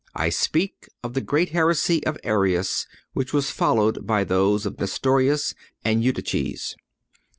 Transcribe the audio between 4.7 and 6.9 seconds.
Nestorius and Eutyches.